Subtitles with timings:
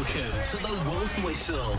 [0.00, 1.74] Welcome to the Wolf Whistle,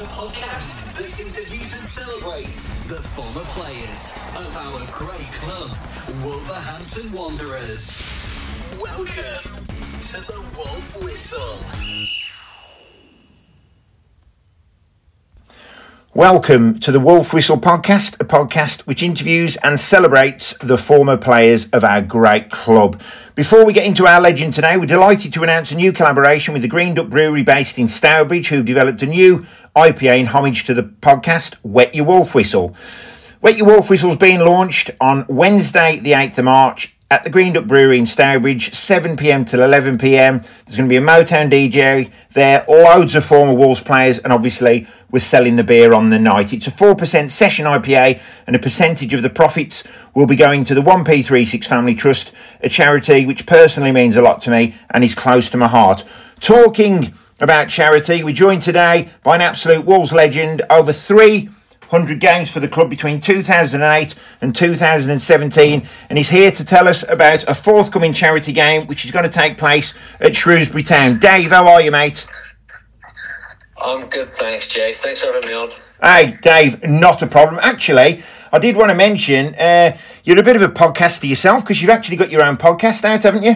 [0.00, 5.76] the podcast that interviews and celebrates the former players of our great club,
[6.24, 7.92] Wolverhampton Wanderers.
[8.80, 9.52] Welcome
[10.00, 11.87] to the Wolf Whistle.
[16.18, 21.70] Welcome to the Wolf Whistle podcast, a podcast which interviews and celebrates the former players
[21.70, 23.00] of our great club.
[23.36, 26.62] Before we get into our legend today, we're delighted to announce a new collaboration with
[26.62, 29.46] the Green Duck Brewery based in Stourbridge, who've developed a new
[29.76, 32.74] IPA in homage to the podcast Wet Your Wolf Whistle.
[33.40, 37.30] Wet Your Wolf Whistle is being launched on Wednesday, the 8th of March at the
[37.30, 40.40] Green Duck Brewery in Stourbridge, 7 pm till 11 pm.
[40.40, 44.86] There's going to be a Motown DJ there, loads of former Wolves players, and obviously
[45.10, 46.52] we're selling the beer on the night.
[46.52, 50.74] It's a 4% session IPA, and a percentage of the profits will be going to
[50.74, 55.14] the 1P36 Family Trust, a charity which personally means a lot to me and is
[55.14, 56.04] close to my heart.
[56.40, 61.48] Talking about charity, we're joined today by an absolute Wolves legend, over three
[61.90, 67.08] 100 games for the club between 2008 and 2017 and he's here to tell us
[67.08, 71.18] about a forthcoming charity game which is going to take place at Shrewsbury Town.
[71.18, 72.26] Dave, how are you, mate?
[73.80, 74.96] I'm good, thanks, Jace.
[74.96, 75.70] Thanks for having me on.
[76.02, 77.58] Hey, Dave, not a problem.
[77.62, 78.22] Actually,
[78.52, 81.90] I did want to mention uh, you're a bit of a podcaster yourself because you've
[81.90, 83.54] actually got your own podcast out, haven't you?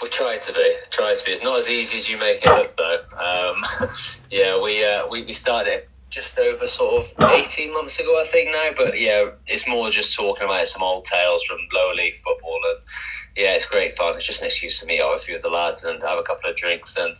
[0.00, 0.74] We try to be.
[0.90, 1.32] Try to be.
[1.32, 3.54] It's not as easy as you make it look, though.
[3.54, 3.88] Um,
[4.30, 8.52] yeah, we, uh, we we started just over sort of 18 months ago, I think
[8.52, 8.68] now.
[8.76, 12.60] But yeah, it's more just talking about some old tales from lower league football.
[12.70, 12.84] And
[13.34, 14.14] yeah, it's great fun.
[14.14, 16.18] It's just an excuse to meet up with a few of the lads and have
[16.18, 17.16] a couple of drinks and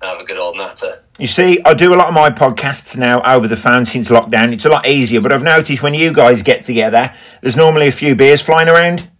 [0.00, 1.02] have a good old natter.
[1.18, 4.54] You see, I do a lot of my podcasts now over the phone since lockdown.
[4.54, 7.92] It's a lot easier, but I've noticed when you guys get together, there's normally a
[7.92, 9.10] few beers flying around.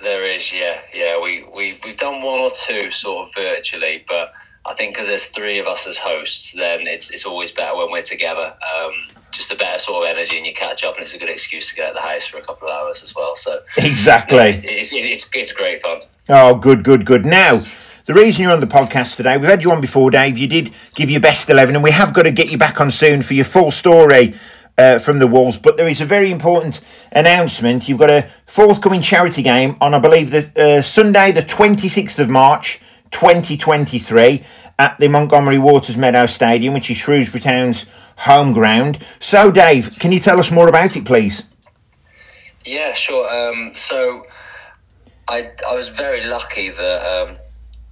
[0.00, 1.20] There is, yeah, yeah.
[1.20, 4.32] We we we've done one or two sort of virtually, but
[4.66, 7.90] I think because there's three of us as hosts, then it's it's always better when
[7.90, 8.54] we're together.
[8.76, 8.92] Um,
[9.30, 11.68] just a better sort of energy, and you catch up, and it's a good excuse
[11.70, 13.34] to get out of the house for a couple of hours as well.
[13.36, 16.02] So exactly, it, it, it's it's great fun.
[16.28, 17.24] Oh, good, good, good.
[17.24, 17.64] Now.
[18.06, 20.36] The reason you're on the podcast today, we've had you on before, Dave.
[20.36, 22.90] You did give your best 11, and we have got to get you back on
[22.90, 24.34] soon for your full story
[24.76, 25.58] uh, from the Wolves.
[25.58, 26.80] But there is a very important
[27.12, 27.88] announcement.
[27.88, 32.28] You've got a forthcoming charity game on, I believe, the uh, Sunday, the 26th of
[32.28, 32.80] March,
[33.10, 34.42] 2023,
[34.78, 38.98] at the Montgomery Waters Meadow Stadium, which is Shrewsbury Town's home ground.
[39.18, 41.44] So, Dave, can you tell us more about it, please?
[42.64, 43.28] Yeah, sure.
[43.30, 44.26] Um, so,
[45.28, 47.36] I I was very lucky that um,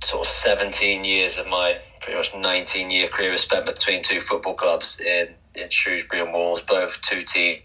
[0.02, 4.20] sort of 17 years of my pretty much 19 year career was spent between two
[4.20, 7.62] football clubs in, in Shrewsbury and Wolves, both two teams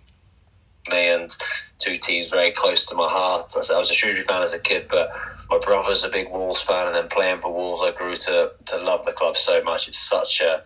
[0.90, 1.36] me and
[1.80, 3.54] two teams very close to my heart.
[3.56, 5.12] I was a Shrewsbury fan as a kid, but
[5.50, 8.78] my brother's a big Wolves fan, and then playing for Wolves, I grew to, to
[8.78, 9.88] love the club so much.
[9.88, 10.64] It's such a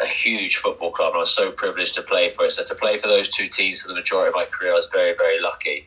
[0.00, 2.52] a huge football club, and I was so privileged to play for it.
[2.52, 4.90] So to play for those two teams for the majority of my career, I was
[4.92, 5.86] very, very lucky.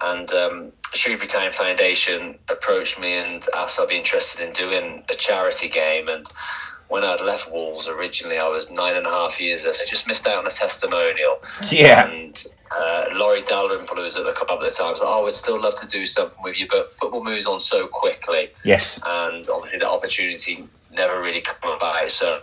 [0.00, 5.04] And um, Shrewsbury Town Foundation approached me and asked if I'd be interested in doing
[5.10, 6.08] a charity game.
[6.08, 6.26] And
[6.88, 9.86] when I'd left Wolves originally, I was nine and a half years there, so I
[9.86, 11.38] just missed out on a testimonial.
[11.70, 12.08] Yeah.
[12.08, 15.20] And uh, Laurie Dalrymple, who was at the club at the time, was like, oh,
[15.20, 18.50] I would still love to do something with you, but football moves on so quickly.
[18.64, 19.00] Yes.
[19.04, 22.10] And obviously, that opportunity never really come about.
[22.10, 22.40] So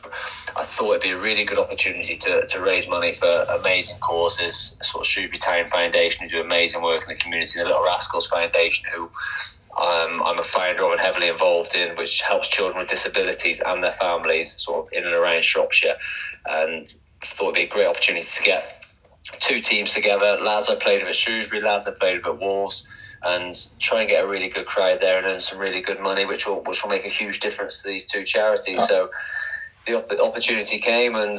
[0.56, 4.76] I thought it'd be a really good opportunity to, to raise money for amazing causes.
[4.82, 8.28] Sort of Shrewsbury Town Foundation, who do amazing work in the community, the Little Rascals
[8.28, 9.04] Foundation, who
[9.78, 13.84] um, I'm a founder of and heavily involved in, which helps children with disabilities and
[13.84, 15.96] their families sort of in and around Shropshire.
[16.46, 16.94] And
[17.24, 18.77] thought it'd be a great opportunity to get
[19.40, 22.88] two teams together, lads I played with at Shrewsbury, lads I played with at Wolves
[23.24, 26.26] and try and get a really good crowd there and earn some really good money,
[26.26, 28.86] which will which will make a huge difference to these two charities.
[28.88, 29.10] So
[29.86, 31.38] the opportunity came, and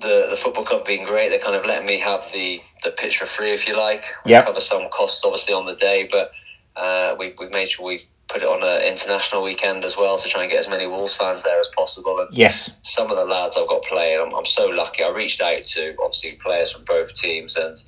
[0.00, 3.18] the the football club being great, they kind of let me have the the pitch
[3.18, 4.02] for free, if you like.
[4.24, 4.46] We yep.
[4.46, 6.32] cover some costs obviously on the day, but
[6.76, 10.28] uh, we we've made sure we've put it on an international weekend as well to
[10.28, 12.18] try and get as many Wolves fans there as possible.
[12.20, 15.02] And yes, some of the lads I've got playing, I'm, I'm so lucky.
[15.02, 17.82] I reached out to obviously players from both teams and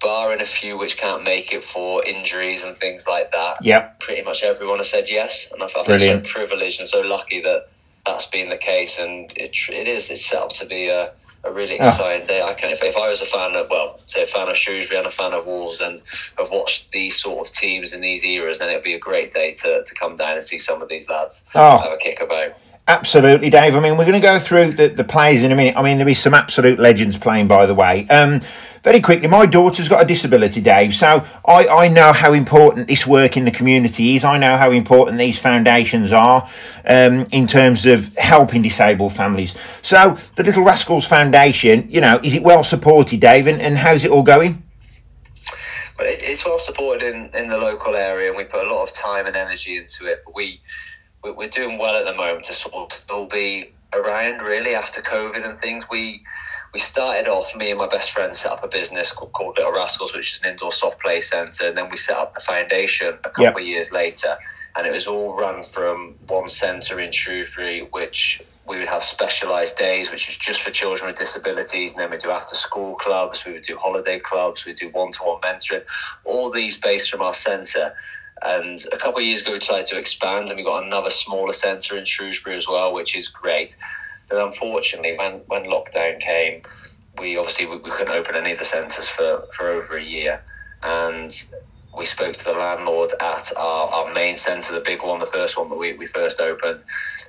[0.00, 3.64] barring a few which can't make it for injuries and things like that.
[3.64, 4.00] Yep.
[4.00, 7.68] Pretty much everyone has said yes, and I feel so privileged and so lucky that
[8.04, 8.98] that's been the case.
[8.98, 11.12] And it, it is it's set up to be a,
[11.46, 11.90] a really ah.
[11.90, 12.26] exciting oh.
[12.26, 12.42] day.
[12.42, 14.98] I can if, if I was a fan of well, say a fan of Shrewsbury
[14.98, 16.02] and a fan of Wolves and
[16.38, 19.54] have watched these sort of teams in these eras, then it'd be a great day
[19.54, 21.78] to, to come down and see some of these lads oh.
[21.78, 22.54] have a kick about.
[22.88, 23.74] Absolutely, Dave.
[23.74, 25.76] I mean, we're going to go through the, the players in a minute.
[25.76, 28.06] I mean, there is some absolute legends playing, by the way.
[28.06, 28.40] Um,
[28.84, 33.04] very quickly, my daughter's got a disability, Dave, so I, I know how important this
[33.04, 34.22] work in the community is.
[34.22, 36.48] I know how important these foundations are
[36.86, 39.58] um, in terms of helping disabled families.
[39.82, 44.04] So, the Little Rascals Foundation, you know, is it well supported, Dave, and, and how's
[44.04, 44.62] it all going?
[45.98, 48.92] Well, it's well supported in, in the local area, and we put a lot of
[48.92, 50.22] time and energy into it.
[50.24, 50.60] But we
[51.22, 55.48] we're doing well at the moment to sort of still be around really after COVID
[55.48, 55.86] and things.
[55.90, 56.22] We
[56.76, 59.72] we started off, me and my best friend set up a business called, called Little
[59.72, 61.68] Rascals, which is an indoor soft play centre.
[61.68, 63.56] And then we set up the foundation a couple yep.
[63.56, 64.36] of years later.
[64.74, 69.78] And it was all run from one centre in Shrewsbury, which we would have specialised
[69.78, 71.92] days, which is just for children with disabilities.
[71.92, 75.12] And then we do after school clubs, we would do holiday clubs, we do one
[75.12, 75.84] to one mentoring,
[76.24, 77.94] all these based from our centre.
[78.42, 81.52] And a couple of years ago, we tried to expand, and we got another smaller
[81.52, 83.76] centre in Shrewsbury as well, which is great.
[84.28, 86.62] But unfortunately, when, when lockdown came,
[87.18, 90.42] we obviously we, we couldn't open any of the centres for, for over a year.
[90.82, 91.32] And
[91.96, 95.56] we spoke to the landlord at our, our main centre, the big one, the first
[95.56, 96.84] one that we, we first opened,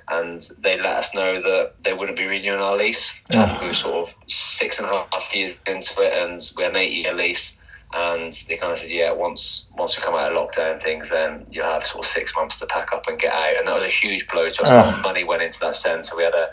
[0.08, 3.12] and they let us know that they wouldn't be renewing our lease.
[3.34, 3.58] Oh.
[3.62, 6.78] We were sort of six and a half years into it, and we had an
[6.78, 7.54] eight year lease.
[7.94, 11.46] And they kind of said, yeah, once once we come out of lockdown things, then
[11.50, 13.56] you'll have sort of six months to pack up and get out.
[13.56, 14.68] And that was a huge blow to us.
[14.70, 14.74] Oh.
[14.74, 16.14] A lot of money went into that centre.
[16.14, 16.50] We had a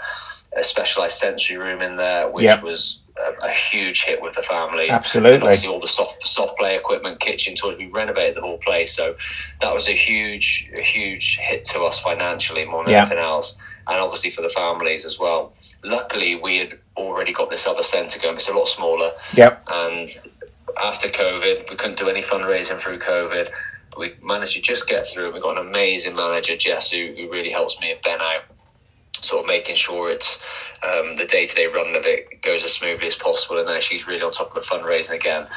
[0.55, 2.63] a specialised sensory room in there, which yep.
[2.63, 4.89] was a, a, huge hit with the family.
[4.89, 5.33] Absolutely.
[5.35, 7.77] And obviously, all the soft soft play equipment, kitchen, toys.
[7.77, 9.15] We renovated the whole place, so
[9.61, 13.55] that was a huge, a huge hit to us financially more than anything else,
[13.87, 15.53] and obviously for the families as well.
[15.83, 18.35] Luckily, we had already got this other centre going.
[18.35, 19.11] It's a lot smaller.
[19.33, 19.63] Yep.
[19.69, 20.09] And
[20.81, 23.49] after COVID, we couldn't do any fundraising through COVID.
[23.91, 25.31] But We managed to just get through.
[25.31, 28.43] we've got an amazing manager, Jess, who, who really helps me and Ben out
[29.21, 30.39] sort of making sure it's
[30.83, 33.57] um, the day to day run of it goes as smoothly as possible.
[33.57, 35.47] And then she's really on top of the fundraising again.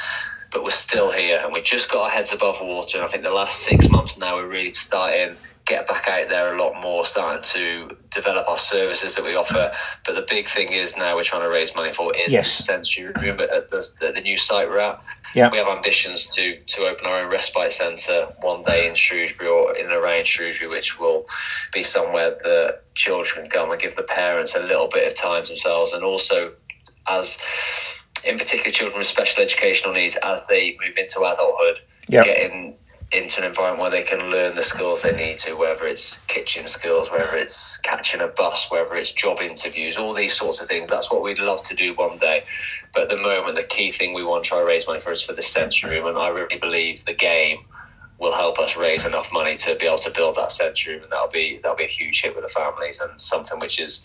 [0.50, 2.96] But we're still here and we just got our heads above water.
[2.98, 5.36] And I think the last six months now we're really starting
[5.68, 9.70] get back out there a lot more, starting to develop our services that we offer.
[10.04, 12.56] But the big thing is now we're trying to raise money for is yes.
[12.56, 15.02] the sensory room at the, at the new site we're at.
[15.34, 15.50] Yeah.
[15.50, 19.76] We have ambitions to to open our own respite centre one day in Shrewsbury or
[19.76, 21.26] in and around Shrewsbury, which will
[21.72, 25.44] be somewhere that children can come and give the parents a little bit of time
[25.44, 26.52] themselves, and also
[27.08, 27.36] as
[28.24, 32.24] in particular children with special educational needs as they move into adulthood, yep.
[32.24, 32.74] getting
[33.10, 36.66] into an environment where they can learn the skills they need to, whether it's kitchen
[36.66, 40.88] skills, whether it's catching a bus, whether it's job interviews, all these sorts of things.
[40.88, 42.44] That's what we'd love to do one day.
[42.92, 45.12] But at the moment, the key thing we want to try to raise money for
[45.12, 46.06] is for the sensory room.
[46.06, 47.64] And I really believe the game
[48.18, 50.48] will help us raise enough money to be able to build that
[50.86, 53.80] room, and that'll be that'll be a huge hit with the families and something which
[53.80, 54.02] is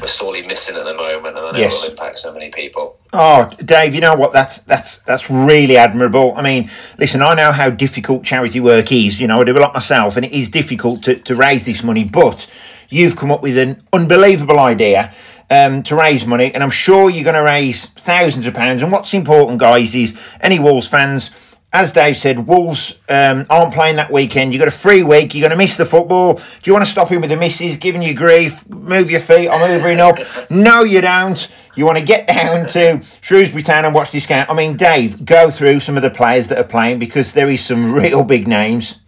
[0.00, 1.74] we're sorely missing at the moment, and I know yes.
[1.74, 2.98] it will impact so many people.
[3.12, 4.32] Oh, Dave, you know what?
[4.32, 6.34] That's that's that's really admirable.
[6.36, 9.20] I mean, listen, I know how difficult charity work is.
[9.20, 11.82] You know, I do a lot myself, and it is difficult to, to raise this
[11.82, 12.46] money, but
[12.88, 15.12] you've come up with an unbelievable idea.
[15.52, 18.84] Um, to raise money, and I'm sure you're going to raise thousands of pounds.
[18.84, 23.96] And what's important, guys, is any Wolves fans, as Dave said, Wolves um, aren't playing
[23.96, 24.52] that weekend.
[24.52, 25.34] You've got a free week.
[25.34, 26.34] You're going to miss the football.
[26.34, 28.68] Do you want to stop in with the missus, giving you grief?
[28.68, 29.48] Move your feet.
[29.48, 30.18] I'm hovering up.
[30.50, 31.48] No, you don't.
[31.76, 34.44] You want to get down to Shrewsbury Town and watch this game.
[34.48, 37.64] I mean, Dave, go through some of the players that are playing because there is
[37.64, 38.98] some real big names.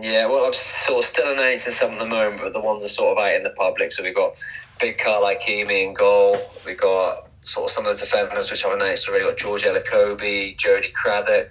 [0.00, 2.88] Yeah, well, I'm sort of still announcing some at the moment, but the ones are
[2.88, 3.90] sort of out in the public.
[3.92, 4.36] So we've got
[4.78, 6.36] big Karl Ikeme in goal.
[6.66, 9.24] We've got sort of some of the defenders which I've announced already.
[9.24, 11.50] We've got George Elokobi, Jody Craddock.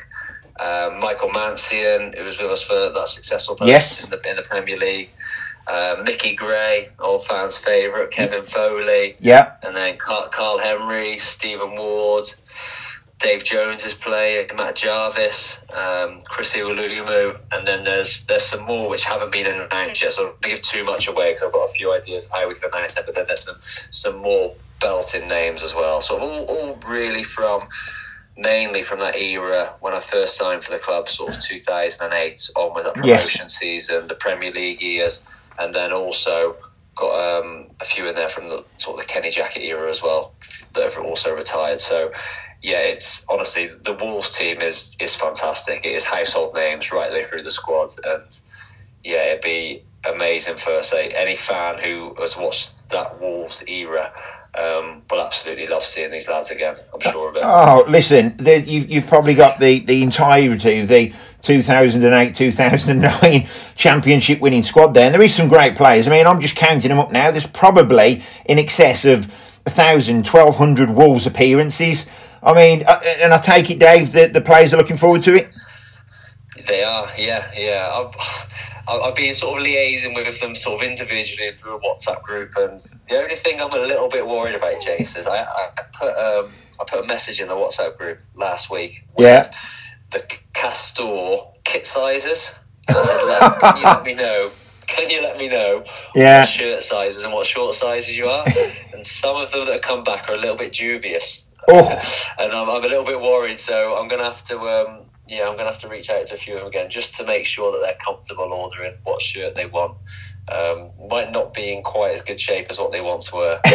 [0.59, 4.03] Um, Michael Mancienne, who was with us for that successful yes.
[4.03, 5.09] in, the, in the Premier League.
[5.65, 8.11] Uh, Mickey Gray, old fans' favourite.
[8.11, 9.15] Kevin Foley.
[9.19, 9.53] Yeah.
[9.63, 12.33] And then Carl, Karl Henry, Stephen Ward,
[13.23, 18.89] Dave Jones is playing, Matt Jarvis, um, Chris Iwelumo, and then there's there's some more
[18.89, 20.11] which haven't been announced yet.
[20.11, 22.49] So I don't give too much away because I've got a few ideas of how
[22.49, 23.05] we can announce it.
[23.05, 26.01] But then there's some some more belting names as well.
[26.01, 27.61] So all, all really from
[28.37, 32.85] mainly from that era when I first signed for the club, sort of 2008 onwards,
[32.85, 33.53] that promotion yes.
[33.53, 35.23] season, the Premier League years,
[35.59, 36.55] and then also
[36.95, 40.01] got um, a few in there from the sort of the Kenny Jackett era as
[40.01, 40.33] well
[40.75, 41.81] that have also retired.
[41.81, 42.11] So
[42.61, 45.85] yeah, it's honestly the Wolves team is is fantastic.
[45.85, 48.41] It is household names right the way through the squad, and
[49.03, 54.11] yeah, it'd be amazing for say any fan who has watched that Wolves era
[54.55, 56.75] um, will absolutely love seeing these lads again.
[56.93, 57.41] I'm sure of it.
[57.43, 64.39] Oh, listen, the, you've, you've probably got the, the entirety of the 2008 2009 championship
[64.39, 65.05] winning squad there.
[65.05, 66.07] And there is some great players.
[66.07, 67.31] I mean, I'm just counting them up now.
[67.31, 69.27] There's probably in excess of
[69.65, 72.09] 1,000, 1,200 Wolves appearances.
[72.43, 75.35] I mean, uh, and I take it, Dave, that the players are looking forward to
[75.35, 75.49] it?
[76.67, 78.11] They are, yeah, yeah.
[78.87, 82.81] I've been sort of liaising with them sort of individually through a WhatsApp group, and
[83.09, 86.51] the only thing I'm a little bit worried about, Jace, is I, I put um,
[86.79, 89.05] I put a message in the WhatsApp group last week.
[89.17, 89.53] Yeah.
[90.11, 90.23] The
[90.53, 92.51] Castore kit sizes.
[92.89, 94.51] Said, can you let me know?
[94.87, 96.41] Can you let me know yeah.
[96.41, 98.45] what shirt sizes and what short sizes you are?
[98.93, 101.45] and some of them that have come back are a little bit dubious.
[101.69, 101.89] Oh.
[102.37, 104.59] and I'm, I'm a little bit worried, so I'm going to have to.
[104.59, 106.89] Um, yeah, I'm going to have to reach out to a few of them again
[106.89, 109.97] just to make sure that they're comfortable ordering what shirt they want.
[110.49, 113.59] Um, might not be in quite as good shape as what they once were.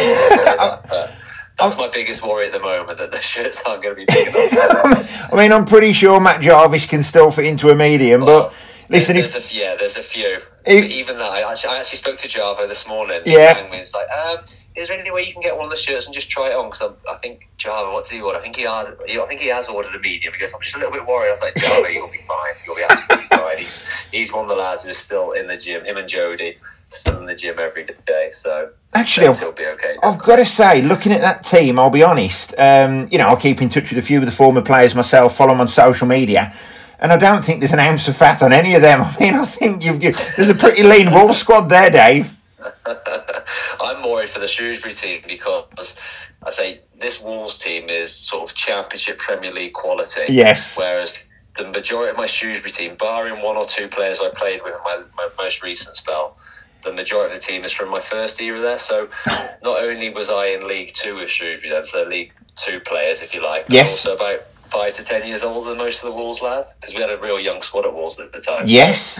[1.59, 4.27] that's my biggest worry at the moment that the shirts aren't going to be big
[4.27, 5.29] enough.
[5.33, 8.55] I mean, I'm pretty sure Matt Jarvis can still fit into a medium, well, but
[8.89, 10.39] listen, there's, if, a, yeah, there's a few.
[10.65, 13.21] If, even that, I actually, I actually spoke to Java this morning.
[13.25, 14.43] Yeah, and was like, um,
[14.79, 16.55] is there any way you can get one of the shirts and just try it
[16.55, 16.69] on?
[16.69, 18.39] Because I, I, think Java, what did he order?
[18.39, 20.79] I think he had, I think he has ordered a medium because I'm just a
[20.79, 21.27] little bit worried.
[21.27, 22.53] I was like, Java, you'll be fine.
[22.65, 23.57] You'll be absolutely fine.
[23.57, 25.83] He's he's one of the lads who's still in the gym.
[25.83, 26.57] Him and Jody
[26.87, 28.29] still in the gym every day.
[28.31, 29.97] So actually, I've, he'll be okay.
[30.01, 32.53] I've got to say, looking at that team, I'll be honest.
[32.57, 35.35] Um, you know, I'll keep in touch with a few of the former players myself.
[35.35, 36.53] Follow them on social media.
[37.01, 39.01] And I don't think there's an ounce of fat on any of them.
[39.03, 42.33] I mean, I think you've, you, there's a pretty lean Wolf squad there, Dave.
[43.81, 45.95] I'm worried for the Shrewsbury team because
[46.43, 50.21] I say this Wolves team is sort of Championship Premier League quality.
[50.29, 50.77] Yes.
[50.77, 51.17] Whereas
[51.57, 54.83] the majority of my Shrewsbury team, barring one or two players I played with in
[54.83, 56.37] my, my most recent spell,
[56.83, 58.79] the majority of the team is from my first era there.
[58.79, 59.09] So
[59.63, 63.33] not only was I in League Two with Shrewsbury, that's the League Two players, if
[63.33, 63.65] you like.
[63.69, 64.05] Yes.
[64.05, 67.01] Also about five to ten years older than most of the Wolves lads because we
[67.01, 68.63] had a real young squad at Wolves at the time.
[68.67, 69.19] Yes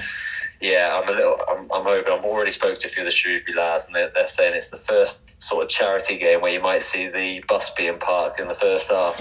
[0.62, 1.40] yeah, I'm a little.
[1.50, 2.12] I'm, I'm hoping.
[2.12, 4.68] I've already spoke to a few of the Shrewsbury lads, and they're, they're saying it's
[4.68, 8.50] the first sort of charity game where you might see the bus being parked in
[8.50, 9.16] the first half.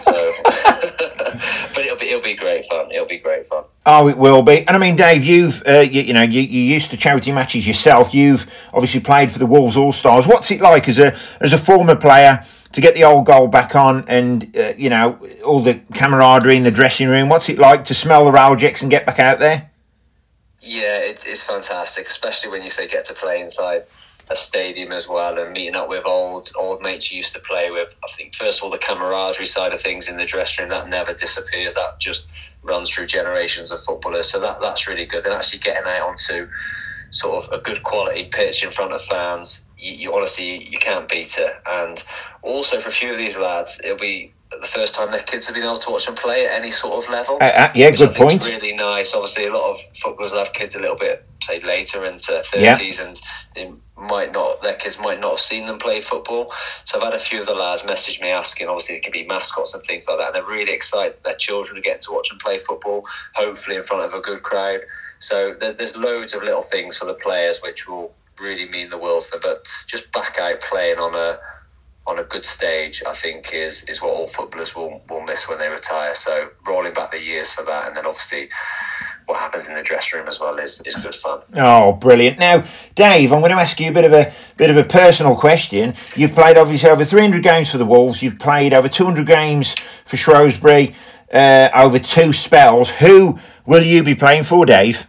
[0.00, 0.32] so,
[1.74, 2.90] but it'll be it'll be great fun.
[2.90, 3.62] It'll be great fun.
[3.86, 4.66] Oh, it will be.
[4.66, 7.68] And I mean, Dave, you've uh, you, you, know you you used to charity matches
[7.68, 8.12] yourself.
[8.12, 10.26] You've obviously played for the Wolves All Stars.
[10.26, 12.44] What's it like as a as a former player?
[12.72, 16.64] To get the old goal back on, and uh, you know all the camaraderie in
[16.64, 17.28] the dressing room.
[17.28, 19.70] What's it like to smell the Ralgex and get back out there?
[20.64, 23.84] Yeah, it, it's fantastic, especially when you say get to play inside
[24.30, 27.70] a stadium as well and meeting up with old old mates you used to play
[27.70, 27.94] with.
[28.02, 30.88] I think first of all the camaraderie side of things in the dressing room that
[30.88, 31.74] never disappears.
[31.74, 32.26] That just
[32.62, 34.30] runs through generations of footballers.
[34.30, 35.26] So that that's really good.
[35.26, 36.48] And actually getting out onto
[37.10, 41.10] sort of a good quality pitch in front of fans, you, you honestly you can't
[41.10, 41.56] beat it.
[41.66, 42.02] And
[42.40, 45.54] also for a few of these lads, it'll be the first time their kids have
[45.54, 47.36] been able to watch them play at any sort of level.
[47.40, 48.44] Uh, uh, yeah, good point.
[48.44, 49.14] really nice.
[49.14, 53.04] Obviously, a lot of footballers have kids a little bit, say, later into thirties, yeah.
[53.04, 53.20] and
[53.54, 56.52] they might not, their kids might not have seen them play football.
[56.84, 58.68] So I've had a few of the lads message me asking.
[58.68, 61.78] Obviously, it can be mascots and things like that, and they're really excited their children
[61.78, 63.04] are getting to watch them play football.
[63.34, 64.80] Hopefully, in front of a good crowd.
[65.18, 69.22] So there's loads of little things for the players which will really mean the world
[69.22, 69.40] to them.
[69.42, 71.38] But just back out playing on a
[72.06, 75.58] on a good stage, I think is is what all footballers will will miss when
[75.58, 76.14] they retire.
[76.14, 78.48] So rolling back the years for that, and then obviously
[79.26, 81.40] what happens in the dressing room as well is, is good fun.
[81.54, 82.38] Oh, brilliant!
[82.38, 85.34] Now, Dave, I'm going to ask you a bit of a bit of a personal
[85.34, 85.94] question.
[86.14, 88.22] You've played obviously over 300 games for the Wolves.
[88.22, 90.94] You've played over 200 games for Shrewsbury
[91.32, 92.90] uh, over two spells.
[92.90, 95.06] Who will you be playing for, Dave?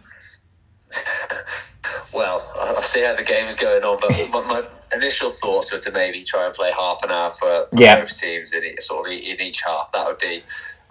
[2.12, 5.90] well, I'll see how the game's going on, but my, my initial thoughts were to
[5.90, 8.00] maybe try and play half an hour for, for yeah.
[8.00, 9.90] both teams in it, sort of in each half.
[9.92, 10.42] That would be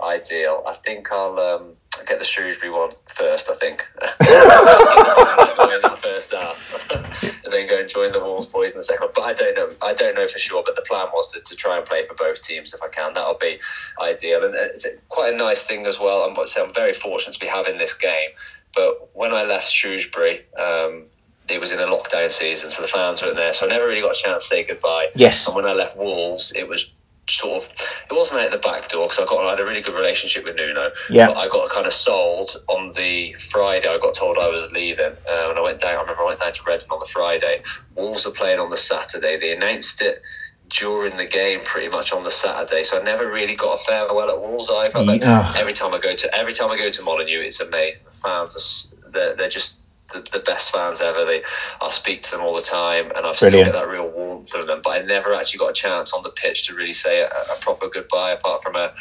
[0.02, 0.64] ideal.
[0.68, 1.72] I think I'll um,
[2.06, 3.50] get the Shrewsbury one first.
[3.50, 3.88] I think
[6.02, 6.92] first half,
[7.44, 9.10] and then go and join the Wolves boys in the second.
[9.16, 9.70] But I don't know.
[9.82, 10.64] I don't know for sure.
[10.66, 13.14] But the plan was to, to try and play for both teams if I can.
[13.14, 13.60] That'll be
[14.02, 16.24] ideal, and it's quite a nice thing as well.
[16.24, 18.30] I'm, I'm very fortunate to be having this game.
[18.74, 20.46] But when I left Shrewsbury.
[20.58, 21.06] Um,
[21.48, 23.54] it was in a lockdown season, so the fans weren't there.
[23.54, 25.08] So I never really got a chance to say goodbye.
[25.16, 25.46] Yes.
[25.48, 26.90] And when I left Wolves, it was
[27.28, 27.70] sort of
[28.10, 30.46] it wasn't at the back door because I got I had a really good relationship
[30.46, 30.90] with Nuno.
[31.10, 31.28] Yeah.
[31.28, 33.88] But I got kind of sold on the Friday.
[33.88, 35.98] I got told I was leaving, uh, and I went down.
[35.98, 37.64] I remember I went down to Reading on the Friday.
[37.96, 39.38] Wolves were playing on the Saturday.
[39.38, 40.22] They announced it
[40.70, 42.84] during the game pretty much on the Saturday.
[42.84, 45.16] So I never really got a farewell at Wolves either.
[45.16, 45.54] Yeah.
[45.58, 48.02] Every time I go to every time I go to Molineux, it's amazing.
[48.06, 49.76] The fans are they're, they're just
[50.14, 51.26] the, the best fans ever.
[51.26, 51.44] They,
[51.82, 53.40] I speak to them all the time, and I've Brilliant.
[53.40, 54.82] still get that real warmth from them.
[54.84, 57.58] But I never actually got a chance on the pitch to really say a, a
[57.62, 58.94] proper goodbye, apart from a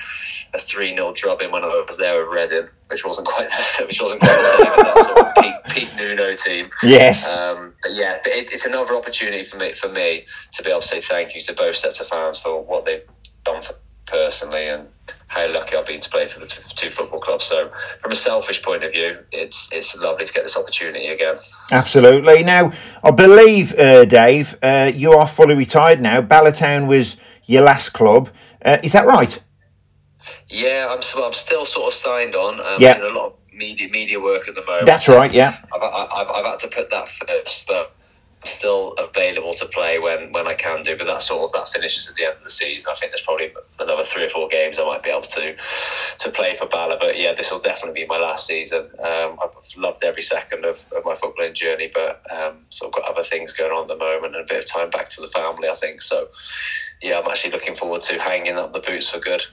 [0.54, 4.20] a three 0 drubbing when I was there with Reading, which wasn't quite which wasn't
[4.20, 6.70] quite the same that sort of Pete, Pete Nuno team.
[6.82, 7.36] Yes.
[7.36, 10.80] Um, but yeah, but it, it's another opportunity for me for me to be able
[10.80, 13.02] to say thank you to both sets of fans for what they've
[13.44, 13.74] done for
[14.06, 14.88] personally and
[15.28, 17.44] how lucky I've been to play for the two, football clubs.
[17.46, 17.70] So,
[18.00, 21.36] from a selfish point of view, it's it's lovely to get this opportunity again.
[21.72, 22.42] Absolutely.
[22.42, 26.20] Now, I believe, uh, Dave, uh, you are fully retired now.
[26.20, 28.30] Bala Town was your last club.
[28.64, 29.42] Uh, is that right?
[30.48, 32.60] Yeah, I'm I'm still sort of signed on.
[32.60, 32.98] Um, Yeah.
[33.02, 34.86] a lot of media media work at the moment.
[34.86, 35.58] That's right, yeah.
[35.74, 37.94] I've, I've, I've had to put that first, but
[38.46, 40.96] still available to play when, when I can do.
[40.96, 42.90] But that sort of that finishes at the end of the season.
[42.90, 45.56] I think there's probably another three or four games I might be able to
[46.18, 46.96] to play for Bala.
[47.00, 48.88] But yeah, this will definitely be my last season.
[48.98, 53.10] Um, I've loved every second of, of my footballing journey, but um, sort of got
[53.10, 55.28] other things going on at the moment and a bit of time back to the
[55.28, 55.68] family.
[55.68, 56.28] I think so.
[57.02, 59.44] Yeah, I'm actually looking forward to hanging up the boots for good.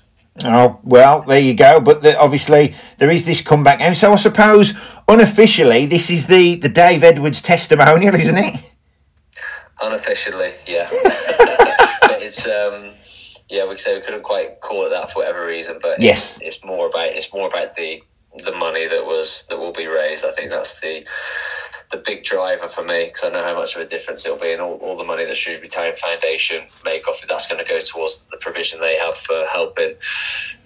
[0.45, 1.79] Oh, well, there you go.
[1.81, 3.93] But the, obviously, there is this comeback game.
[3.93, 4.73] So I suppose,
[5.07, 8.70] unofficially, this is the, the Dave Edwards testimonial, isn't it?
[9.81, 10.87] Unofficially, yeah.
[12.01, 12.93] but it's um,
[13.49, 16.37] yeah, we say we couldn't quite call it that for whatever reason, but Yes.
[16.41, 18.01] it's, it's more about it's more about the
[18.45, 20.23] the money that was that will be raised.
[20.23, 21.03] I think that's the
[21.91, 24.51] the big driver for me because I know how much of a difference it'll be,
[24.51, 27.69] and all, all the money that Shrewsbury Town Foundation make off it, that's going to
[27.69, 29.91] go towards the provision they have for helping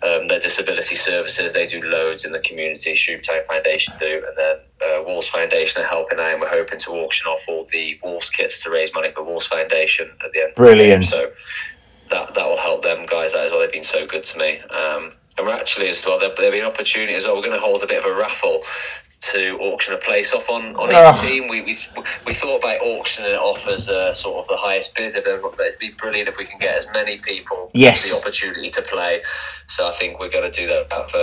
[0.04, 1.54] um, their disability services.
[1.54, 2.96] They do loads in the community.
[2.96, 6.34] Shrewsbury Town Foundation do, and then uh, Wolves Foundation are helping out.
[6.34, 9.48] And we're hoping to auction off all the Wolves kits to raise money for Wolves
[9.48, 10.54] Foundation at the end.
[10.56, 11.06] Brilliant.
[11.06, 11.32] So
[12.12, 13.62] that that will help them guys out as well.
[13.62, 14.60] They've been so good to me.
[14.60, 16.20] Um, and we're actually as well.
[16.20, 17.36] There, there'll be an opportunity as well.
[17.36, 18.62] We're going to hold a bit of a raffle
[19.34, 21.48] to auction a place off on, on each team.
[21.48, 21.78] We, we
[22.26, 25.80] we thought about auctioning it off as uh, sort of the highest bidder, but it'd
[25.80, 28.10] be brilliant if we can get as many people Yes.
[28.10, 29.22] the opportunity to play.
[29.68, 31.18] So I think we're going to do that for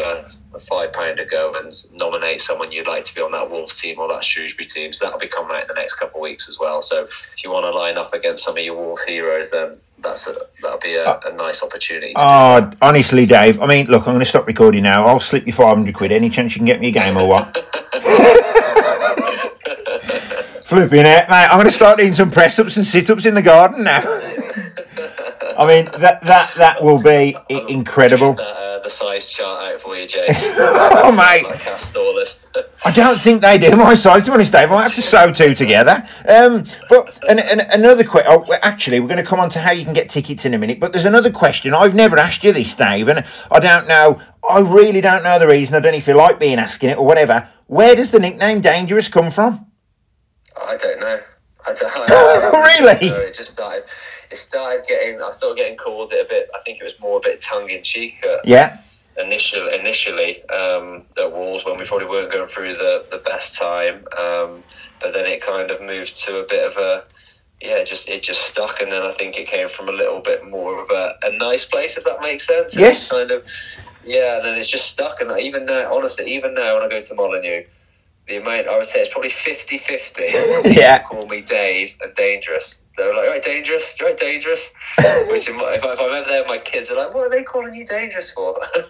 [0.57, 3.81] a five pound to go and nominate someone you'd like to be on that Wolves
[3.81, 4.93] team or that Shrewsbury team.
[4.93, 6.83] So that'll be coming out in the next couple of weeks as well.
[6.83, 10.27] So if you want to line up against some of your Wolves heroes, then that's
[10.27, 12.13] a, that'll be a, uh, a nice opportunity.
[12.17, 13.61] Oh, honestly, Dave.
[13.61, 15.07] I mean, look, I'm going to stop recording now.
[15.07, 16.13] I'll slip you 500 quid.
[16.13, 17.57] Any chance you can get me a game or what?
[20.65, 21.29] Flipping it, mate.
[21.29, 24.01] I'm going to start doing some press ups and sit ups in the garden now.
[25.59, 28.39] I mean, that that that will be incredible.
[28.83, 30.27] That, the size chart out for you, Jay.
[30.35, 31.45] Oh, mate.
[31.45, 32.39] Like cast all this.
[32.85, 34.71] I don't think they do my size, to be honest, Dave.
[34.71, 36.03] I have to sew two together.
[36.29, 38.31] Um, but and, and another question.
[38.33, 40.59] Oh, actually, we're going to come on to how you can get tickets in a
[40.59, 40.79] minute.
[40.81, 41.75] But there's another question.
[41.75, 44.21] I've never asked you this, Dave, and I don't know.
[44.49, 45.77] I really don't know the reason.
[45.77, 47.49] I don't know if you like being asking it or whatever.
[47.67, 49.67] Where does the nickname Dangerous come from?
[50.61, 51.21] I don't know.
[51.67, 51.93] I don't.
[51.97, 53.11] I Really?
[53.11, 53.17] know.
[53.19, 53.85] It just started.
[54.33, 55.21] It started getting.
[55.21, 56.49] I started getting called it a bit.
[56.55, 58.15] I think it was more a bit tongue in cheek.
[58.45, 58.79] Yeah.
[59.19, 63.97] initial initially um, at Wolves when we probably weren't going through the, the best time.
[64.19, 64.63] Um,
[65.01, 67.05] but then it kind of moved to a bit of a
[67.61, 70.21] yeah, it just it just stuck, and then I think it came from a little
[70.21, 72.75] bit more of a, a nice place, if that makes sense.
[72.75, 73.11] Yes.
[73.11, 73.45] kind of
[74.05, 77.01] yeah, and then it's just stuck, and even now, honestly, even now when I go
[77.01, 77.65] to Molineux.
[78.29, 81.03] The amount I would say it's probably 50-50 Yeah.
[81.03, 82.79] call me Dave and Dangerous.
[82.97, 84.71] They're like, right, Dangerous, right, Dangerous.
[85.29, 87.31] Which in my, if, I, if I'm ever there, my kids are like, what are
[87.31, 88.61] they calling you Dangerous for?
[88.77, 88.85] and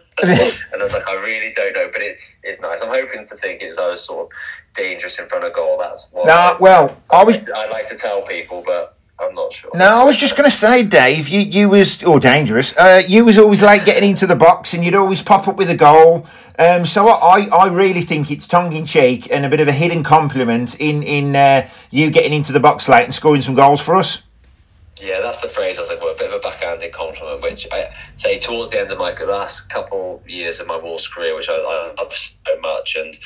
[0.74, 2.82] I was like, I really don't know, but it's it's nice.
[2.82, 4.32] I'm hoping to think it's I was sort of
[4.74, 5.78] dangerous in front of goal.
[5.78, 9.70] That's what Nah, well, I was I like to tell people, but I'm not sure.
[9.74, 13.24] No, I was just going to say, Dave, you, you was, or dangerous, uh, you
[13.24, 16.26] was always late getting into the box and you'd always pop up with a goal.
[16.58, 19.72] Um, so I, I really think it's tongue in cheek and a bit of a
[19.72, 23.80] hidden compliment in, in uh, you getting into the box late and scoring some goals
[23.80, 24.22] for us.
[25.02, 25.78] Yeah, that's the phrase.
[25.78, 28.80] I was like, well, a bit of a backhanded compliment, which I say towards the
[28.80, 32.60] end of my last couple years of my Wolves career, which I, I love so
[32.60, 33.18] much, and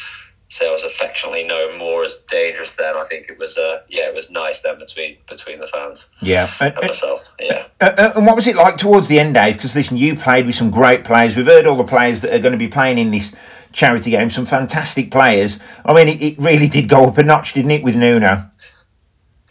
[0.63, 2.97] was affectionately known more as dangerous then.
[2.97, 6.51] I think it was, uh, yeah, it was nice then between between the fans Yeah.
[6.61, 7.29] And, and myself.
[7.41, 7.67] Yeah.
[7.81, 9.55] uh, uh, and what was it like towards the end, Dave?
[9.55, 11.37] Because listen, you played with some great players.
[11.37, 13.35] We've heard all the players that are going to be playing in this
[13.73, 15.61] charity game, some fantastic players.
[15.85, 18.49] I mean, it, it really did go up a notch, didn't it, with Nuno?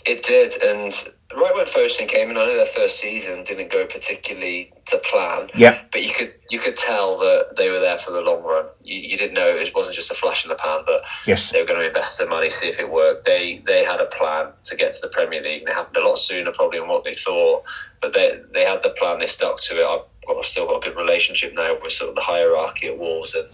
[0.05, 0.93] It did, and
[1.35, 5.49] right when Fosun came in, I know their first season didn't go particularly to plan.
[5.55, 5.81] Yeah.
[5.91, 8.65] But you could you could tell that they were there for the long run.
[8.83, 11.51] You, you didn't know it wasn't just a flash in the pan, but Yes.
[11.51, 13.25] they were going to invest some money, see if it worked.
[13.25, 16.07] They they had a plan to get to the Premier League, and it happened a
[16.07, 17.63] lot sooner probably than what they thought.
[18.01, 19.85] But they they had the plan, they stuck to it.
[19.85, 22.97] I've got, I've still got a good relationship now with sort of the hierarchy at
[22.97, 23.47] Wolves, and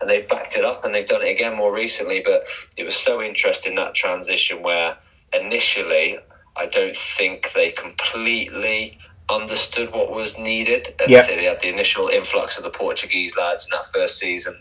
[0.00, 2.20] and they've backed it up and they've done it again more recently.
[2.24, 2.42] But
[2.76, 4.96] it was so interesting that transition where
[5.32, 6.18] initially
[6.56, 10.94] I don't think they completely understood what was needed.
[11.00, 11.22] And Yeah.
[11.26, 14.56] they had the initial influx of the Portuguese lads in that first season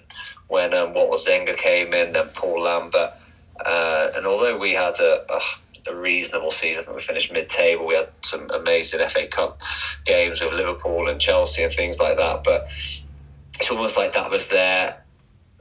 [0.48, 3.12] when um, what was Zenga came in and Paul Lambert.
[3.66, 7.86] Uh, and although we had a, a, a reasonable season, I think we finished mid-table.
[7.86, 9.60] We had some amazing FA Cup
[10.06, 12.44] games with Liverpool and Chelsea and things like that.
[12.44, 12.66] But
[13.60, 15.05] it's almost like that was their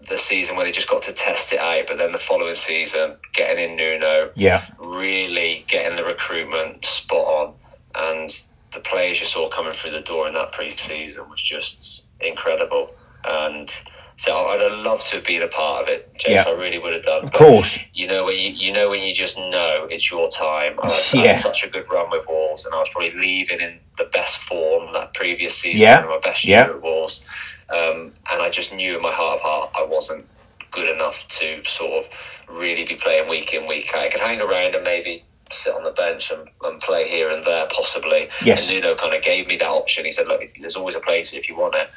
[0.08, 1.86] the season where they just got to test it out.
[1.86, 4.66] But then the following season, getting in Nuno, Yeah.
[4.78, 7.54] really getting the recruitment spot on,
[7.94, 12.94] and the players you saw coming through the door in that pre-season was just incredible.
[13.24, 13.72] And
[14.16, 16.44] so I'd have loved to have been a part of it, James.
[16.44, 16.44] Yeah.
[16.46, 17.22] I really would have done.
[17.24, 17.78] Of course.
[17.94, 20.78] You know when you you know when you just know it's your time.
[20.82, 23.60] I had, I had such a good run with Wolves, and I was probably leaving
[23.60, 25.80] in the best form that previous season.
[25.80, 26.02] Yeah.
[26.02, 26.66] my best Yeah.
[26.66, 27.22] year at Wolves,
[27.70, 30.26] um, and I just knew in my heart of heart I wasn't
[30.70, 32.10] good enough to sort of
[32.48, 34.02] really be playing week in week out.
[34.02, 35.22] I could hang around and maybe
[35.52, 38.28] sit on the bench and, and play here and there possibly.
[38.44, 38.68] Yes.
[38.68, 40.04] And Nuno kind of gave me that option.
[40.04, 41.88] He said, "Look, there's always a place if you want it."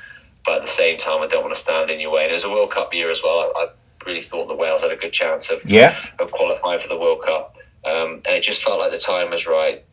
[0.46, 2.24] But at the same time, I don't want to stand in your way.
[2.24, 3.52] And it was a World Cup year as well.
[3.56, 3.68] I, I
[4.06, 5.98] really thought the Wales had a good chance of Yeah.
[6.20, 7.58] of qualifying for the World Cup.
[7.84, 9.84] Um, and it just felt like the time was right.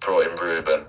[0.00, 0.84] Brought in Ruben,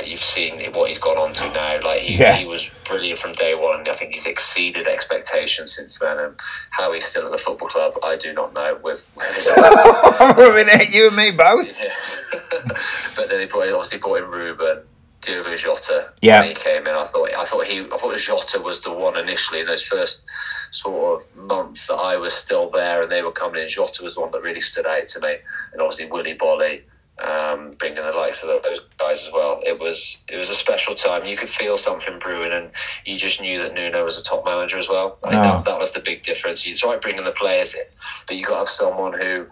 [0.00, 1.80] like you've seen what he's gone on to now.
[1.82, 2.32] Like he, Yeah.
[2.36, 6.18] he was brilliant from day one, I think he's exceeded expectations since then.
[6.18, 6.34] And
[6.70, 8.78] how he's still at the football club, I do not know.
[8.82, 9.46] With, with
[10.92, 11.76] you and me both.
[11.78, 11.94] yeah.
[13.16, 14.82] but then he brought, obviously brought in Ruben,
[15.22, 16.12] Diogo Jota.
[16.22, 16.40] Yeah.
[16.40, 19.18] When he came in, I thought I thought he I thought Jota was the one
[19.18, 20.26] initially in those first
[20.70, 23.68] sort of month that I was still there and they were coming in.
[23.68, 25.36] Jota was the one that really stood out to me,
[25.72, 26.82] and obviously Willy Boly.
[27.22, 29.60] Um, bringing the likes of those guys as well.
[29.66, 31.26] It was it was a special time.
[31.26, 32.70] You could feel something brewing, and
[33.04, 35.18] you just knew that Nuno was a top manager as well.
[35.24, 36.66] I think that, that was the big difference.
[36.66, 37.82] It's right bringing the players in,
[38.26, 39.46] but you got to have someone who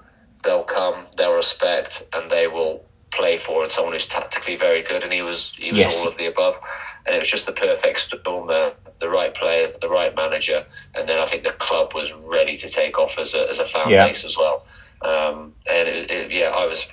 [0.44, 5.02] they'll come, they'll respect, and they will play for, and someone who's tactically very good.
[5.02, 5.96] And he was he was Yes.
[5.96, 6.58] all of the above,
[7.06, 8.72] and it was just the perfect storm there.
[8.98, 12.68] The right players, the right manager, and then I think the club was ready to
[12.68, 14.06] take off as a, as a fan Yeah.
[14.06, 14.66] base as well.
[15.02, 16.84] Um, and it, it, yeah, I was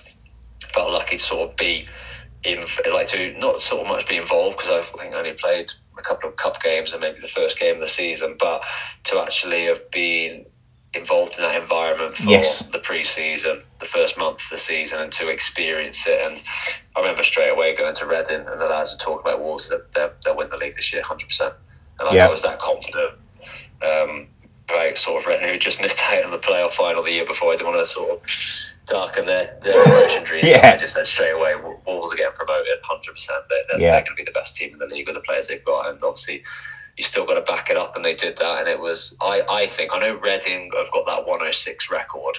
[0.75, 1.87] felt lucky to sort of be
[2.43, 5.71] in, like to not sort of much be involved because I think I only played
[5.97, 8.61] a couple of cup games and maybe the first game of the season, but
[9.05, 10.45] to actually have been
[10.93, 12.61] involved in that environment for Yes.
[12.67, 16.21] the pre-season, the first month of the season, and to experience it.
[16.25, 16.41] And
[16.95, 19.91] I remember straight away going to Reading and the lads were talking about Wolves that
[19.93, 21.55] they'll, they'll win the league this year, hundred percent.
[21.99, 22.27] And Yeah.
[22.27, 23.13] I was that confident.
[23.81, 24.27] Um,
[24.69, 27.51] about sort of Reading who just missed out on the playoff final the year before.
[27.53, 28.21] I didn't want to sort of
[28.85, 30.43] darken their, their promotion dreams.
[30.47, 30.71] Yeah.
[30.73, 33.43] I just said straight away, Wol- Wolves are getting promoted, hundred percent.
[33.49, 33.91] They're, they're, Yeah.
[33.93, 35.89] they're going to be the best team in the league with the players they've got,
[35.89, 36.43] and obviously
[36.97, 38.59] you still got to back it up, and they did that.
[38.59, 42.37] And it was, I, I think, I know Reading have got that 106 record,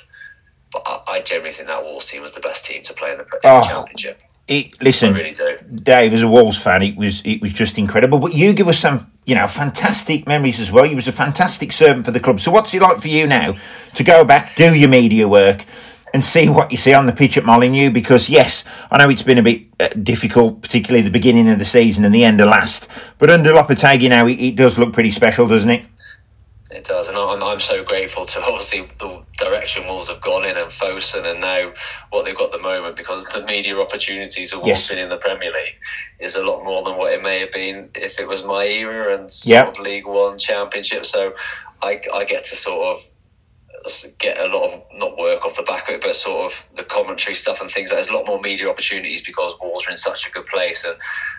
[0.73, 3.19] but I, I generally think that Wolves team was the best team to play in
[3.19, 3.67] the, in the Oh.
[3.67, 4.23] championship.
[4.49, 5.59] It, I listen, really do.
[5.75, 8.21] Dave, as a Wolves fan, it was it was just incredible.
[8.21, 10.87] But you give us some, you know, fantastic memories as well.
[10.87, 12.39] You was a fantastic servant for the club.
[12.39, 13.57] So what's it like for you now
[13.95, 15.65] to go back, do your media work,
[16.15, 17.91] and see what you see on the pitch at Molineux?
[17.91, 21.65] Because yes, I know it's been a bit uh, difficult, particularly the beginning of the
[21.65, 22.89] season and the end of last.
[23.19, 25.87] But under Lopetegui now, it, it does look pretty special, doesn't it?
[26.69, 30.57] It does, and I'm, I'm so grateful to obviously the direction Wolves have gone in
[30.57, 31.73] and Fosun and now
[32.11, 34.91] what they've got at the moment because the media opportunities of Wolves Yes.
[34.91, 35.77] in the Premier League
[36.19, 39.17] is a lot more than what it may have been if it was my era
[39.17, 39.69] and sort Yeah.
[39.69, 41.07] of League One Championship.
[41.07, 41.35] So
[41.83, 43.03] I, I get to sort of
[44.19, 46.85] get a lot of not work off the back of it, but sort of the
[46.85, 47.91] commentary stuff and things.
[47.91, 50.85] Like There's a lot more media opportunities because Wolves are in such a good place,
[50.85, 50.97] and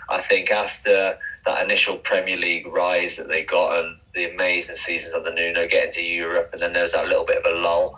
[0.10, 5.14] I think after that initial Premier League rise that they got and the amazing seasons
[5.14, 7.56] of the Nuno getting to Europe, and then there was that little bit of a
[7.58, 7.98] lull.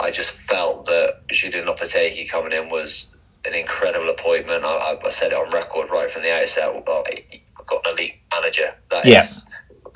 [0.00, 3.06] I just felt that Julian Lopetegui coming in was
[3.44, 4.64] an incredible appointment.
[4.64, 6.68] I, I- said it on record right from the outset.
[6.86, 8.74] Uh, I've got an elite manager.
[8.90, 9.22] That is Yeah.
[9.22, 9.47] hit-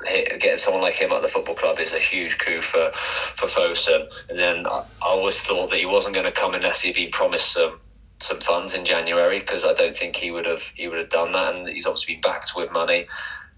[0.03, 2.91] getting someone like him at the football club is a huge coup for
[3.37, 4.07] for Fosun.
[4.29, 7.11] And then I, I always thought that he wasn't going to come unless he'd been
[7.11, 7.79] promised some
[8.19, 11.31] some funds in January because I don't think he would have he would have done
[11.33, 11.55] that.
[11.55, 13.07] And he's obviously been backed with money.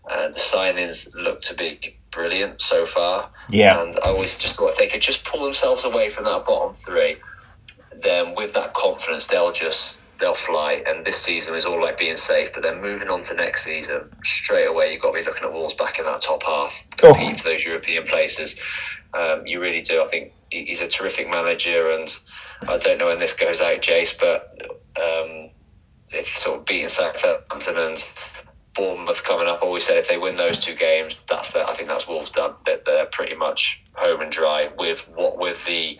[0.09, 3.29] Uh, the signings look to be brilliant so far.
[3.49, 3.81] Yeah.
[3.81, 6.75] And I always just thought if they could just pull themselves away from that bottom
[6.75, 7.17] three,
[8.03, 10.83] then with that confidence they'll just they'll fly.
[10.87, 14.09] And this season is all like being safe, but then moving on to next season,
[14.23, 16.73] straight away you've got to be looking at Wolves back in that top half,
[17.03, 17.13] Oh.
[17.13, 18.55] for those European places.
[19.13, 20.01] Um, you really do.
[20.03, 22.13] I think he's a terrific manager, and
[22.67, 24.55] I don't know when this goes out, Jace, but
[25.01, 25.49] um,
[26.11, 28.03] if sort of beating Southampton and
[28.75, 29.59] Bournemouth coming up.
[29.63, 32.29] I always say if they win those two games, that's the, I think that's Wolves
[32.29, 32.55] done.
[32.65, 35.97] They're, they're pretty much home and dry with what with the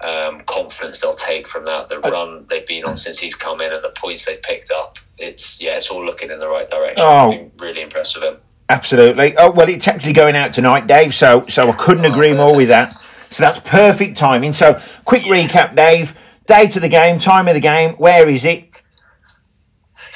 [0.00, 1.88] um, confidence they'll take from that.
[1.88, 4.98] The run they've been on since he's come in and the points they've picked up.
[5.18, 6.98] It's yeah, it's all looking in the right direction.
[6.98, 7.30] Oh.
[7.30, 8.36] I've been really impressed with him.
[8.68, 9.34] Absolutely.
[9.38, 11.14] Oh well, it's actually going out tonight, Dave.
[11.14, 12.96] So so I couldn't agree more with that.
[13.30, 14.52] So that's perfect timing.
[14.52, 16.18] So quick recap, Dave.
[16.46, 17.94] Date of the game, time of the game.
[17.94, 18.70] Where is it?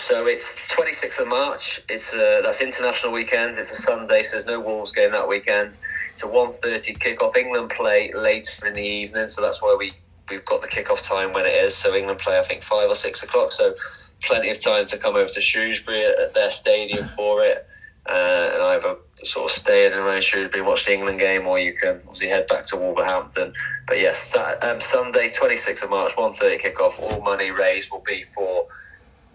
[0.00, 1.82] So it's 26th of March.
[1.90, 3.58] It's uh, that's international weekend.
[3.58, 5.78] It's a Sunday, so there's no Wolves game that weekend.
[6.10, 7.36] It's a 1.30 kickoff.
[7.36, 9.92] England play later in the evening, so that's why we
[10.30, 11.76] we've got the kickoff time when it is.
[11.76, 13.52] So England play, I think, five or six o'clock.
[13.52, 13.74] So
[14.22, 17.66] plenty of time to come over to Shrewsbury at, their stadium for it,
[18.06, 21.74] uh, and either sort of stay in around Shrewsbury, watch the England game, or you
[21.74, 23.52] can obviously head back to Wolverhampton.
[23.86, 26.98] But yes, um, Sunday, 26th of March, 1.30 kickoff.
[26.98, 28.66] All money raised will be for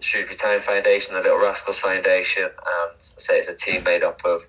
[0.00, 4.20] Shrewsbury Town Foundation, the Little Rascals Foundation, and I say it's a team made up
[4.24, 4.42] of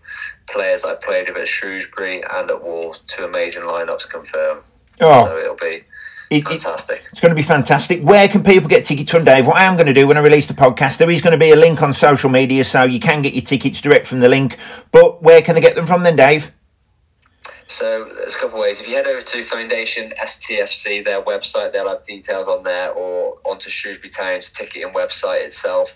[0.50, 3.00] players I played with at Shrewsbury and at Wolves.
[3.08, 4.62] Two amazing lineups confirmed.
[5.00, 5.26] Oh.
[5.26, 5.84] So it'll be
[6.30, 7.04] It- it- fantastic.
[7.12, 8.02] It's going to be fantastic.
[8.02, 9.48] Where can people get tickets from Dave?
[9.48, 11.38] What I am going to do when I release the podcast, there is going to
[11.38, 14.28] be a link on social media, so you can get your tickets direct from the
[14.30, 14.58] link.
[14.92, 16.52] But where can they get them from then, Dave?
[17.68, 18.80] So there's a couple of ways.
[18.80, 23.40] If you head over to Foundation STFC, their website, they'll have details on there, or
[23.44, 25.96] onto Shrewsbury Town's ticketing website itself.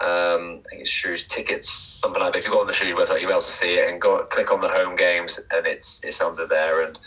[0.00, 2.38] Um, I think it's Shrewsbury Tickets, something like that.
[2.40, 4.24] If you go on the Shrewsbury website, you'll be able to see it and go
[4.24, 6.82] click on the home games, and it's it's under there.
[6.82, 6.98] And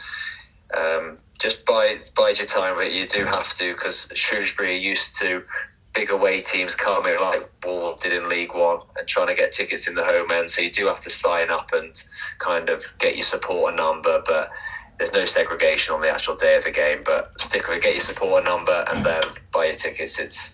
[0.76, 5.44] um, just bide bide your time, but you do have to because Shrewsbury used to
[5.94, 9.88] big away teams coming like Wolves did in League One and trying to get tickets
[9.88, 10.50] in the home end.
[10.50, 12.04] So you do have to sign up and
[12.38, 14.52] kind of get your supporter number, but
[15.00, 17.02] there's no segregation on the actual day of the game.
[17.06, 20.20] But stick with it, get your supporter number and then buy your tickets.
[20.20, 20.52] It's,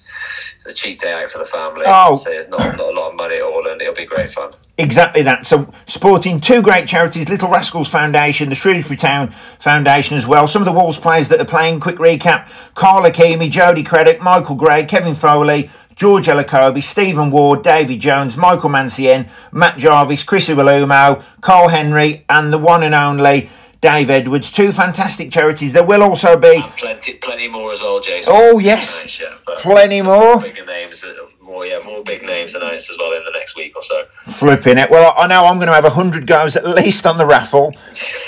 [0.56, 1.84] it's a cheap day out for the family.
[1.88, 2.16] Oh.
[2.16, 4.54] So it's not, not a lot of money at all and it'll be great fun.
[4.78, 5.46] Exactly that.
[5.48, 10.48] So, supporting two great charities, Little Rascals Foundation, the Shrewsbury Town Foundation as well.
[10.48, 14.56] Some of the Wolves players that are playing, quick recap Karl Ikeme, Jody Craddock, Michael
[14.56, 21.24] Gray, Kevin Foley, George Elokobi, Stephen Ward, David Jones, Michael Mancienne, Matt Jarvis, Chris Iwelumo,
[21.40, 23.50] Karl Henry, and the one and only
[23.82, 24.52] Dave Edwards.
[24.52, 25.74] Two fantastic charities.
[25.74, 26.56] There will also be.
[26.56, 28.32] And plenty, plenty more as well, Jason.
[28.36, 29.06] Oh, yes.
[29.06, 30.42] Nice, yeah, but Plenty more.
[30.42, 31.04] Bigger names,
[31.46, 34.06] more yeah, more big names announced as well in the next week or so.
[34.26, 34.90] Flipping it.
[34.90, 37.74] Well, I know I'm going to have hundred goes at least on the raffle.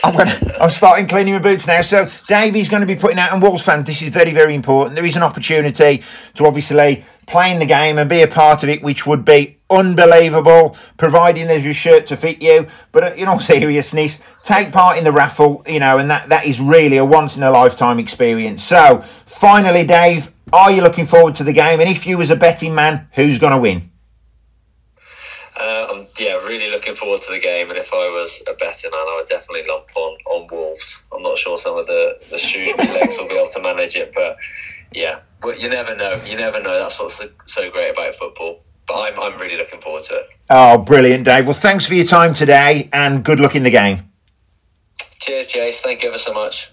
[0.03, 0.27] I'm going.
[0.27, 1.81] To, I'm starting cleaning my boots now.
[1.81, 4.95] So Davey's going to be putting out, and Wolves fans, this is very, very important.
[4.95, 6.03] There is an opportunity
[6.35, 9.57] to obviously play in the game and be a part of it, which would be
[9.69, 12.67] unbelievable, providing there's your shirt to fit you.
[12.91, 16.45] But uh, in all seriousness, take part in the raffle, you know, and that that
[16.45, 18.63] is really a once in a lifetime experience.
[18.63, 21.79] So finally, Dave, are you looking forward to the game?
[21.79, 23.91] And if you was a betting man, who's going to win?
[25.59, 27.69] Uh, I'm yeah, really looking forward to the game.
[27.69, 31.03] And if I was a betting man, I would definitely lump on on Wolves.
[31.13, 34.11] I'm not sure some of the the Shrewsbury legs will be able to manage it,
[34.13, 34.37] but
[34.93, 36.21] yeah, but you never know.
[36.25, 36.77] You never know.
[36.79, 38.59] That's what's so- so great about football.
[38.87, 40.27] But I'm I'm really looking forward to it.
[40.49, 41.45] Oh, brilliant, Dave.
[41.45, 44.09] Well, thanks for your time today and good luck in the game.
[45.19, 45.77] Cheers, Jace.
[45.77, 46.69] Thank you ever so much.